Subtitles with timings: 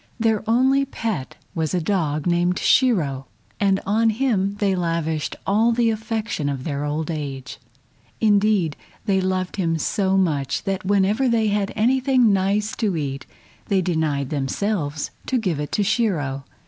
[0.19, 3.27] Their only pet was a dog named Shiro,
[3.59, 7.59] and on him they lavished all the affection of their old age.
[8.19, 8.75] Indeed,
[9.05, 13.27] they loved him so much that whenever they had anything nice to eat
[13.67, 16.45] they denied themselves to give it to Shiro.